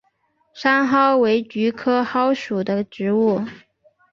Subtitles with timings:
[0.55, 3.39] 山蒿为菊科蒿属的植物。